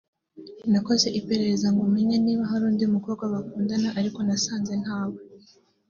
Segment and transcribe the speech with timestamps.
[0.71, 5.19] nakoze iperereza ngo menye niba hari undi mukobwa bakundana ariko nasanze ntawe